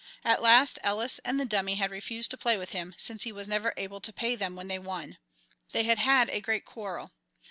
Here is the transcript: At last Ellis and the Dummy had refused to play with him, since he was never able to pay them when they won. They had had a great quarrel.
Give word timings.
At 0.25 0.41
last 0.41 0.79
Ellis 0.81 1.19
and 1.19 1.39
the 1.39 1.45
Dummy 1.45 1.75
had 1.75 1.91
refused 1.91 2.31
to 2.31 2.35
play 2.37 2.57
with 2.57 2.71
him, 2.71 2.95
since 2.97 3.21
he 3.21 3.31
was 3.31 3.47
never 3.47 3.71
able 3.77 4.01
to 4.01 4.11
pay 4.11 4.35
them 4.35 4.55
when 4.55 4.67
they 4.67 4.79
won. 4.79 5.19
They 5.73 5.83
had 5.83 5.99
had 5.99 6.27
a 6.31 6.41
great 6.41 6.65
quarrel. 6.65 7.11